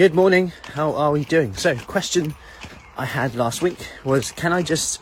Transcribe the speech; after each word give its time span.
Good 0.00 0.14
morning. 0.14 0.54
How 0.72 0.94
are 0.94 1.12
we 1.12 1.24
doing? 1.26 1.54
So, 1.56 1.76
question 1.76 2.34
I 2.96 3.04
had 3.04 3.34
last 3.34 3.60
week 3.60 3.86
was 4.02 4.32
can 4.32 4.50
I 4.50 4.62
just 4.62 4.98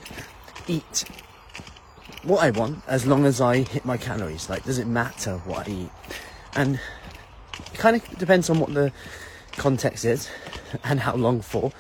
eat 0.67 1.05
what 2.25 2.43
I 2.43 2.51
want 2.51 2.83
as 2.89 3.07
long 3.07 3.25
as 3.25 3.41
I 3.41 3.59
hit 3.59 3.85
my 3.85 3.97
calories? 3.97 4.51
Like, 4.51 4.65
does 4.65 4.77
it 4.77 4.89
matter 4.89 5.37
what 5.45 5.69
I 5.69 5.71
eat? 5.71 5.91
And 6.57 6.81
it 7.59 7.75
kind 7.79 7.95
of 7.95 8.19
depends 8.19 8.51
on 8.51 8.59
what 8.59 8.75
the 8.75 8.93
context 9.53 10.05
is 10.05 10.29
and 10.83 10.99
how 10.99 11.15
long 11.15 11.43
for. 11.43 11.71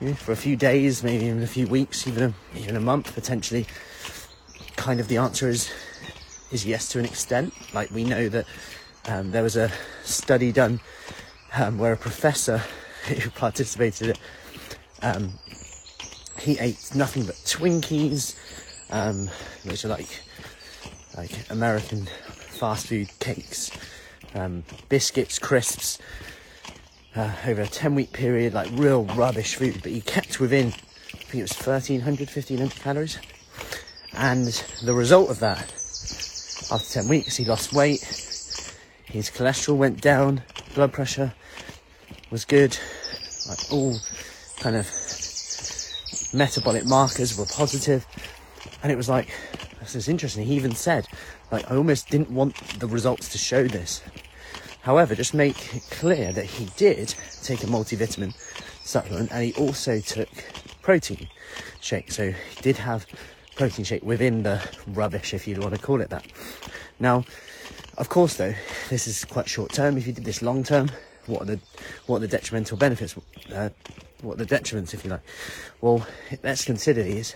You 0.00 0.10
know, 0.10 0.14
for 0.14 0.30
a 0.30 0.36
few 0.36 0.54
days, 0.54 1.02
maybe 1.02 1.24
even 1.24 1.42
a 1.42 1.48
few 1.48 1.66
weeks, 1.66 2.06
even 2.06 2.22
a, 2.22 2.56
even 2.56 2.76
a 2.76 2.80
month 2.80 3.14
potentially. 3.14 3.66
Kind 4.76 5.00
of 5.00 5.08
the 5.08 5.16
answer 5.16 5.48
is 5.48 5.72
is 6.52 6.64
yes 6.64 6.88
to 6.90 7.00
an 7.00 7.04
extent. 7.04 7.52
Like 7.74 7.90
we 7.90 8.04
know 8.04 8.28
that 8.28 8.46
um, 9.06 9.32
there 9.32 9.42
was 9.42 9.56
a 9.56 9.72
study 10.04 10.52
done 10.52 10.78
um, 11.56 11.78
where 11.78 11.92
a 11.92 11.96
professor 11.96 12.58
who 13.06 13.30
participated, 13.30 14.18
um, 15.02 15.32
he 16.38 16.58
ate 16.58 16.94
nothing 16.94 17.24
but 17.26 17.36
Twinkies, 17.36 18.36
um, 18.90 19.28
which 19.64 19.84
are 19.84 19.88
like 19.88 20.20
like 21.16 21.30
American 21.50 22.06
fast 22.06 22.88
food 22.88 23.08
cakes, 23.20 23.70
um, 24.34 24.64
biscuits, 24.88 25.38
crisps, 25.38 25.98
uh, 27.14 27.32
over 27.46 27.62
a 27.62 27.66
10 27.66 27.94
week 27.94 28.12
period, 28.12 28.54
like 28.54 28.68
real 28.72 29.04
rubbish 29.04 29.54
food, 29.54 29.80
but 29.82 29.92
he 29.92 30.00
kept 30.00 30.40
within, 30.40 30.68
I 30.68 31.16
think 31.16 31.34
it 31.34 31.42
was 31.42 31.52
1300, 31.52 32.28
1500 32.28 32.74
calories. 32.76 33.18
And 34.12 34.48
the 34.82 34.94
result 34.94 35.30
of 35.30 35.40
that, 35.40 35.72
after 36.72 37.00
10 37.00 37.08
weeks, 37.08 37.36
he 37.36 37.44
lost 37.44 37.72
weight, 37.72 38.02
his 39.04 39.30
cholesterol 39.30 39.76
went 39.76 40.00
down, 40.00 40.42
blood 40.74 40.92
pressure 40.92 41.32
was 42.30 42.44
good, 42.44 42.76
like 43.48 43.72
all 43.72 43.96
kind 44.60 44.76
of 44.76 44.90
metabolic 46.32 46.84
markers 46.84 47.38
were 47.38 47.46
positive, 47.46 48.06
and 48.82 48.90
it 48.90 48.96
was 48.96 49.08
like, 49.08 49.28
this 49.80 49.94
is 49.94 50.08
interesting. 50.08 50.44
He 50.44 50.54
even 50.54 50.74
said, 50.74 51.06
like, 51.50 51.70
I 51.70 51.76
almost 51.76 52.08
didn't 52.08 52.30
want 52.30 52.56
the 52.80 52.86
results 52.86 53.28
to 53.30 53.38
show 53.38 53.66
this. 53.66 54.02
However, 54.82 55.14
just 55.14 55.32
make 55.32 55.74
it 55.74 55.82
clear 55.90 56.32
that 56.32 56.44
he 56.44 56.66
did 56.76 57.14
take 57.42 57.62
a 57.62 57.66
multivitamin 57.66 58.34
supplement 58.84 59.30
and 59.32 59.44
he 59.44 59.54
also 59.54 60.00
took 60.00 60.28
protein 60.82 61.28
shake. 61.80 62.12
So 62.12 62.32
he 62.32 62.62
did 62.62 62.76
have 62.76 63.06
protein 63.56 63.84
shake 63.84 64.02
within 64.02 64.42
the 64.42 64.60
rubbish, 64.88 65.32
if 65.32 65.46
you 65.46 65.58
want 65.60 65.74
to 65.74 65.80
call 65.80 66.00
it 66.00 66.10
that. 66.10 66.26
Now, 66.98 67.24
of 67.96 68.08
course, 68.08 68.36
though, 68.36 68.54
this 68.90 69.06
is 69.06 69.24
quite 69.24 69.48
short 69.48 69.72
term. 69.72 69.96
If 69.96 70.06
you 70.06 70.12
did 70.12 70.24
this 70.24 70.42
long 70.42 70.64
term, 70.64 70.90
what 71.26 71.42
are 71.42 71.46
the 71.46 71.60
what 72.06 72.16
are 72.16 72.20
the 72.20 72.28
detrimental 72.28 72.76
benefits? 72.76 73.16
Uh, 73.52 73.70
what 74.22 74.34
are 74.34 74.44
the 74.44 74.56
detriments, 74.56 74.94
if 74.94 75.04
you 75.04 75.10
like? 75.10 75.22
Well, 75.80 76.06
let's 76.42 76.64
consider 76.64 77.02
these. 77.02 77.34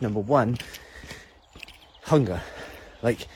Number 0.00 0.20
one, 0.20 0.58
hunger. 2.04 2.40
Like, 3.02 3.26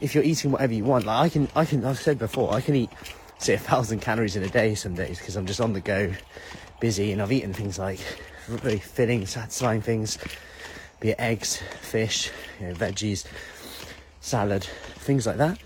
if 0.00 0.14
you're 0.14 0.24
eating 0.24 0.52
whatever 0.52 0.72
you 0.72 0.84
want, 0.84 1.06
like 1.06 1.26
I 1.26 1.28
can, 1.28 1.48
I 1.54 1.64
can. 1.64 1.84
I've 1.84 2.00
said 2.00 2.18
before, 2.18 2.52
I 2.52 2.60
can 2.60 2.74
eat 2.74 2.90
say 3.38 3.54
a 3.54 3.58
thousand 3.58 4.00
calories 4.00 4.36
in 4.36 4.42
a 4.44 4.48
day 4.48 4.74
some 4.74 4.94
days 4.94 5.18
because 5.18 5.36
I'm 5.36 5.46
just 5.46 5.60
on 5.60 5.72
the 5.72 5.80
go, 5.80 6.12
busy, 6.80 7.12
and 7.12 7.20
I've 7.20 7.32
eaten 7.32 7.52
things 7.52 7.78
like 7.78 7.98
really 8.48 8.78
filling, 8.78 9.26
satisfying 9.26 9.82
things, 9.82 10.18
be 11.00 11.10
it 11.10 11.16
eggs, 11.18 11.60
fish, 11.80 12.30
you 12.60 12.68
know, 12.68 12.74
veggies, 12.74 13.26
salad, 14.20 14.64
things 14.64 15.26
like 15.26 15.38
that. 15.38 15.58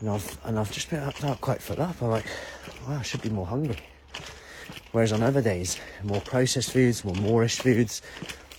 And 0.00 0.10
I've 0.10 0.38
and 0.44 0.58
I've 0.58 0.70
just 0.70 0.90
been 0.90 1.10
felt 1.12 1.40
quite 1.40 1.62
full 1.62 1.80
up. 1.80 2.00
I'm 2.02 2.10
like, 2.10 2.26
wow, 2.86 2.98
I 2.98 3.02
should 3.02 3.22
be 3.22 3.30
more 3.30 3.46
hungry. 3.46 3.78
Whereas 4.92 5.12
on 5.12 5.22
other 5.22 5.42
days, 5.42 5.78
more 6.02 6.20
processed 6.20 6.72
foods, 6.72 7.04
more 7.04 7.14
moreish 7.14 7.60
foods, 7.60 8.02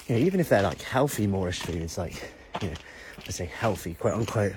you 0.08 0.16
know, 0.16 0.22
even 0.22 0.40
if 0.40 0.50
they're 0.50 0.62
like 0.62 0.82
healthy 0.82 1.28
moreish 1.28 1.60
foods, 1.60 1.98
like 1.98 2.32
you 2.62 2.70
know, 2.70 2.76
I 3.26 3.32
say 3.32 3.46
healthy, 3.46 3.94
quote 3.94 4.14
unquote, 4.14 4.54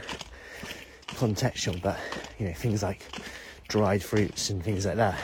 contextual, 1.08 1.80
but 1.82 1.98
you 2.38 2.46
know, 2.46 2.54
things 2.54 2.82
like 2.82 3.02
dried 3.68 4.02
fruits 4.02 4.50
and 4.50 4.62
things 4.62 4.86
like 4.86 4.96
that, 4.96 5.18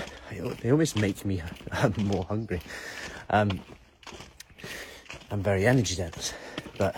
they 0.61 0.71
almost 0.71 0.97
make 0.97 1.25
me 1.25 1.43
more 1.99 2.25
hungry. 2.25 2.61
Um, 3.31 3.61
I'm 5.31 5.43
very 5.43 5.67
energy 5.67 5.97
dense, 5.97 6.33
but 6.79 6.97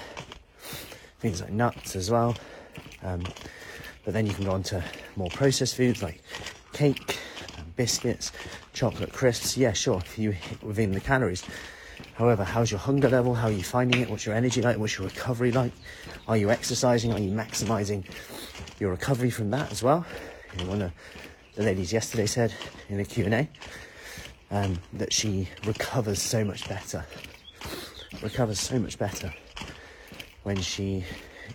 things 1.20 1.40
like 1.40 1.50
nuts 1.50 1.96
as 1.96 2.10
well. 2.10 2.36
Um, 3.02 3.22
but 4.08 4.14
then 4.14 4.26
you 4.26 4.32
can 4.32 4.46
go 4.46 4.52
on 4.52 4.62
to 4.62 4.82
more 5.16 5.28
processed 5.28 5.76
foods 5.76 6.02
like 6.02 6.22
cake, 6.72 7.18
biscuits, 7.76 8.32
chocolate 8.72 9.12
crisps. 9.12 9.54
Yeah, 9.54 9.74
sure, 9.74 10.00
you 10.16 10.30
hit 10.30 10.62
within 10.62 10.92
the 10.92 11.00
calories. 11.00 11.44
However, 12.14 12.42
how's 12.42 12.70
your 12.70 12.80
hunger 12.80 13.10
level? 13.10 13.34
How 13.34 13.48
are 13.48 13.52
you 13.52 13.62
finding 13.62 14.00
it? 14.00 14.08
What's 14.08 14.24
your 14.24 14.34
energy 14.34 14.62
like? 14.62 14.78
What's 14.78 14.96
your 14.96 15.08
recovery 15.08 15.52
like? 15.52 15.72
Are 16.26 16.38
you 16.38 16.48
exercising? 16.48 17.12
Are 17.12 17.20
you 17.20 17.30
maximizing 17.30 18.02
your 18.80 18.92
recovery 18.92 19.28
from 19.28 19.50
that 19.50 19.70
as 19.70 19.82
well? 19.82 20.06
You 20.56 20.64
know, 20.64 20.70
one 20.70 20.80
of 20.80 20.92
the 21.56 21.64
ladies 21.64 21.92
yesterday 21.92 22.24
said 22.24 22.54
in 22.88 23.00
a 23.00 23.04
Q&A 23.04 23.46
um, 24.50 24.78
that 24.94 25.12
she 25.12 25.50
recovers 25.66 26.22
so 26.22 26.42
much 26.46 26.66
better. 26.66 27.04
Recovers 28.22 28.58
so 28.58 28.78
much 28.78 28.98
better 28.98 29.30
when 30.44 30.58
she 30.62 31.04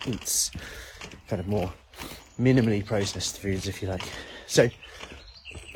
eats 0.06 0.52
kind 1.28 1.40
of 1.40 1.47
more 1.47 1.74
minimally 2.39 2.85
processed 2.85 3.39
foods, 3.39 3.67
if 3.67 3.81
you 3.81 3.88
like. 3.88 4.03
So 4.47 4.69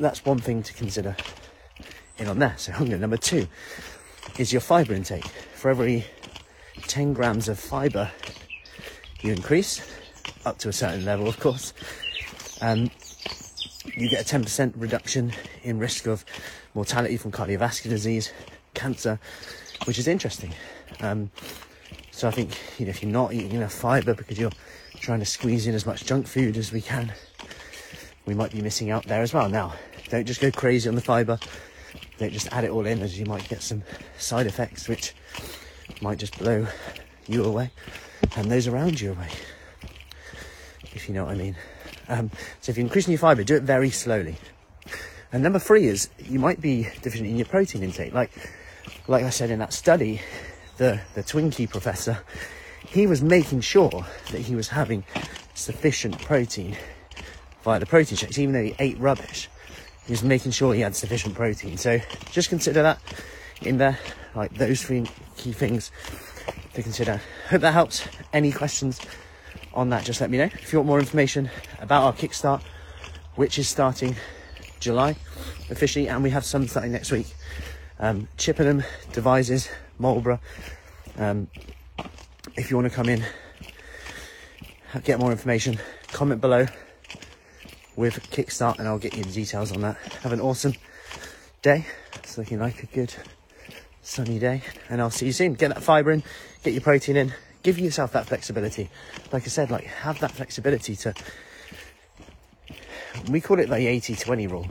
that's 0.00 0.24
one 0.24 0.38
thing 0.38 0.62
to 0.62 0.72
consider 0.72 1.16
in 2.18 2.28
on 2.28 2.38
there. 2.38 2.54
So 2.56 2.72
hunger. 2.78 2.98
Number 2.98 3.16
two 3.16 3.46
is 4.38 4.52
your 4.52 4.60
fiber 4.60 4.94
intake. 4.94 5.26
For 5.54 5.70
every 5.70 6.04
10 6.86 7.12
grams 7.12 7.48
of 7.48 7.58
fiber 7.58 8.10
you 9.20 9.32
increase, 9.32 9.82
up 10.44 10.58
to 10.58 10.68
a 10.68 10.72
certain 10.72 11.04
level, 11.04 11.28
of 11.28 11.40
course, 11.40 11.72
um, 12.60 12.90
you 13.96 14.08
get 14.08 14.32
a 14.32 14.38
10% 14.38 14.72
reduction 14.76 15.32
in 15.62 15.78
risk 15.78 16.06
of 16.06 16.24
mortality 16.74 17.16
from 17.16 17.32
cardiovascular 17.32 17.90
disease, 17.90 18.32
cancer, 18.74 19.18
which 19.84 19.98
is 19.98 20.06
interesting. 20.06 20.52
Um, 21.00 21.30
so 22.18 22.26
I 22.26 22.32
think 22.32 22.58
you 22.80 22.86
know 22.86 22.90
if 22.90 23.00
you're 23.00 23.12
not 23.12 23.32
eating 23.32 23.52
enough 23.52 23.72
fiber 23.72 24.12
because 24.12 24.40
you're 24.40 24.50
trying 24.96 25.20
to 25.20 25.24
squeeze 25.24 25.68
in 25.68 25.74
as 25.76 25.86
much 25.86 26.04
junk 26.04 26.26
food 26.26 26.56
as 26.56 26.72
we 26.72 26.80
can, 26.80 27.12
we 28.26 28.34
might 28.34 28.50
be 28.50 28.60
missing 28.60 28.90
out 28.90 29.04
there 29.06 29.22
as 29.22 29.32
well. 29.32 29.48
Now, 29.48 29.74
don't 30.08 30.26
just 30.26 30.40
go 30.40 30.50
crazy 30.50 30.88
on 30.88 30.96
the 30.96 31.00
fiber. 31.00 31.38
Don't 32.18 32.32
just 32.32 32.52
add 32.52 32.64
it 32.64 32.70
all 32.70 32.86
in, 32.86 33.02
as 33.02 33.20
you 33.20 33.24
might 33.24 33.48
get 33.48 33.62
some 33.62 33.84
side 34.18 34.48
effects 34.48 34.88
which 34.88 35.14
might 36.00 36.18
just 36.18 36.36
blow 36.40 36.66
you 37.28 37.44
away 37.44 37.70
and 38.34 38.50
those 38.50 38.66
around 38.66 39.00
you 39.00 39.12
away. 39.12 39.28
If 40.94 41.08
you 41.08 41.14
know 41.14 41.26
what 41.26 41.34
I 41.34 41.36
mean. 41.36 41.54
Um, 42.08 42.32
so 42.60 42.70
if 42.70 42.78
you're 42.78 42.86
increasing 42.86 43.12
your 43.12 43.20
fiber, 43.20 43.44
do 43.44 43.54
it 43.54 43.62
very 43.62 43.90
slowly. 43.90 44.38
And 45.30 45.44
number 45.44 45.60
three 45.60 45.86
is 45.86 46.10
you 46.18 46.40
might 46.40 46.60
be 46.60 46.88
deficient 47.00 47.28
in 47.28 47.36
your 47.36 47.46
protein 47.46 47.84
intake. 47.84 48.12
Like, 48.12 48.32
like 49.06 49.22
I 49.22 49.30
said 49.30 49.50
in 49.50 49.60
that 49.60 49.72
study, 49.72 50.20
the 50.78 51.00
the 51.14 51.22
Twinkie 51.22 51.68
professor, 51.68 52.18
he 52.86 53.06
was 53.06 53.22
making 53.22 53.60
sure 53.60 54.06
that 54.30 54.40
he 54.40 54.56
was 54.56 54.68
having 54.68 55.04
sufficient 55.54 56.18
protein 56.22 56.76
via 57.62 57.78
the 57.78 57.86
protein 57.86 58.16
shakes, 58.16 58.38
even 58.38 58.54
though 58.54 58.62
he 58.62 58.74
ate 58.78 58.98
rubbish. 58.98 59.48
He 60.06 60.12
was 60.12 60.22
making 60.22 60.52
sure 60.52 60.72
he 60.72 60.80
had 60.80 60.96
sufficient 60.96 61.34
protein. 61.34 61.76
So 61.76 62.00
just 62.30 62.48
consider 62.48 62.82
that 62.82 62.98
in 63.60 63.76
there, 63.76 63.98
like 64.34 64.54
those 64.54 64.82
three 64.82 65.06
key 65.36 65.52
things 65.52 65.90
to 66.74 66.82
consider. 66.82 67.20
Hope 67.50 67.60
that 67.60 67.72
helps. 67.72 68.06
Any 68.32 68.52
questions 68.52 69.00
on 69.74 69.90
that, 69.90 70.04
just 70.04 70.20
let 70.20 70.30
me 70.30 70.38
know. 70.38 70.44
If 70.44 70.72
you 70.72 70.78
want 70.78 70.86
more 70.86 70.98
information 70.98 71.50
about 71.80 72.04
our 72.04 72.12
Kickstart, 72.12 72.62
which 73.34 73.58
is 73.58 73.68
starting 73.68 74.16
July 74.80 75.16
officially, 75.70 76.08
and 76.08 76.22
we 76.22 76.30
have 76.30 76.44
some 76.44 76.66
starting 76.66 76.92
next 76.92 77.12
week. 77.12 77.34
Um, 78.00 78.28
Chippenham, 78.36 78.84
Devizes, 79.12 79.68
Marlborough. 79.98 80.40
Um, 81.18 81.48
if 82.56 82.70
you 82.70 82.76
want 82.76 82.88
to 82.88 82.94
come 82.94 83.08
in, 83.08 83.24
get 85.02 85.18
more 85.18 85.32
information, 85.32 85.78
comment 86.12 86.40
below 86.40 86.66
with 87.96 88.14
Kickstart, 88.30 88.78
and 88.78 88.86
I'll 88.86 89.00
get 89.00 89.16
you 89.16 89.24
the 89.24 89.32
details 89.32 89.72
on 89.72 89.80
that. 89.80 89.96
Have 90.22 90.32
an 90.32 90.40
awesome 90.40 90.74
day. 91.60 91.84
It's 92.14 92.38
looking 92.38 92.60
like 92.60 92.84
a 92.84 92.86
good 92.86 93.12
sunny 94.00 94.38
day, 94.38 94.62
and 94.88 95.00
I'll 95.00 95.10
see 95.10 95.26
you 95.26 95.32
soon. 95.32 95.54
Get 95.54 95.74
that 95.74 95.82
fibre 95.82 96.12
in, 96.12 96.22
get 96.62 96.72
your 96.72 96.82
protein 96.82 97.16
in, 97.16 97.34
give 97.64 97.80
yourself 97.80 98.12
that 98.12 98.26
flexibility. 98.26 98.88
Like 99.32 99.42
I 99.42 99.48
said, 99.48 99.72
like 99.72 99.86
have 99.86 100.20
that 100.20 100.30
flexibility 100.30 100.94
to. 100.96 101.14
We 103.28 103.40
call 103.40 103.58
it 103.58 103.68
the 103.68 103.74
80 103.74 104.14
20 104.14 104.46
rule, 104.46 104.68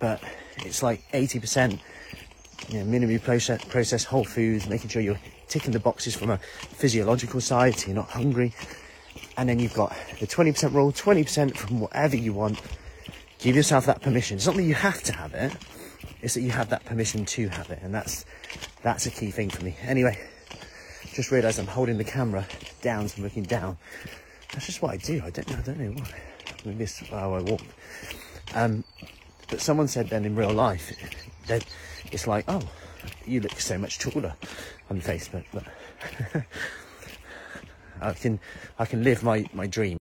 but 0.00 0.20
it's 0.56 0.82
like 0.82 1.02
80% 1.12 1.78
you 2.68 2.82
know, 2.82 2.84
minimally 2.84 3.22
processed, 3.22 3.68
processed 3.68 4.06
whole 4.06 4.24
foods, 4.24 4.68
making 4.68 4.90
sure 4.90 5.00
you're 5.00 5.20
ticking 5.52 5.72
the 5.72 5.80
boxes 5.80 6.14
from 6.16 6.30
a 6.30 6.38
physiological 6.38 7.40
side 7.40 7.78
so 7.78 7.86
you're 7.88 7.96
not 7.96 8.10
hungry. 8.10 8.54
And 9.36 9.48
then 9.48 9.58
you've 9.58 9.74
got 9.74 9.94
the 10.20 10.26
20% 10.26 10.72
rule, 10.72 10.92
20% 10.92 11.56
from 11.56 11.80
whatever 11.80 12.16
you 12.16 12.32
want, 12.32 12.60
Give 13.42 13.56
yourself 13.56 13.86
that 13.86 14.00
permission. 14.00 14.36
It's 14.36 14.46
not 14.46 14.54
that 14.54 14.62
you 14.62 14.74
have 14.74 15.02
to 15.02 15.12
have 15.12 15.34
it, 15.34 15.52
it's 16.20 16.34
that 16.34 16.42
you 16.42 16.52
have 16.52 16.68
that 16.68 16.84
permission 16.84 17.24
to 17.24 17.48
have 17.48 17.70
it. 17.70 17.80
And 17.82 17.92
that's 17.92 18.24
that's 18.82 19.06
a 19.06 19.10
key 19.10 19.32
thing 19.32 19.50
for 19.50 19.64
me. 19.64 19.76
Anyway, 19.82 20.16
just 21.12 21.32
realised 21.32 21.58
I'm 21.58 21.66
holding 21.66 21.98
the 21.98 22.04
camera 22.04 22.46
down, 22.82 23.08
so 23.08 23.16
I'm 23.16 23.24
looking 23.24 23.42
down. 23.42 23.78
That's 24.52 24.66
just 24.66 24.80
what 24.80 24.92
I 24.92 24.96
do. 24.96 25.20
I 25.24 25.30
don't 25.30 25.50
know. 25.50 25.56
I 25.56 25.62
don't 25.62 25.80
know 25.80 25.90
why. 25.90 26.20
Maybe 26.64 26.84
it's 26.84 27.00
how 27.08 27.34
I 27.34 27.40
walk. 27.40 27.62
Um, 28.54 28.84
but 29.48 29.60
someone 29.60 29.88
said 29.88 30.08
then 30.08 30.24
in 30.24 30.36
real 30.36 30.52
life 30.52 30.92
that 31.48 31.66
it's 32.12 32.28
like, 32.28 32.44
oh, 32.46 32.62
you 33.26 33.40
look 33.40 33.58
so 33.60 33.78
much 33.78 33.98
taller 33.98 34.34
on 34.90 35.00
Facebook, 35.00 35.44
but 35.52 35.64
I 38.00 38.12
can 38.12 38.40
I 38.78 38.84
can 38.84 39.04
live 39.04 39.22
my, 39.22 39.46
my 39.52 39.66
dream. 39.66 39.90